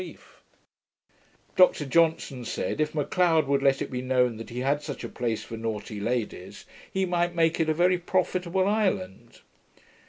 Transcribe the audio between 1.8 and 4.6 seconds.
Johnson said, if M'Leod would let it be known that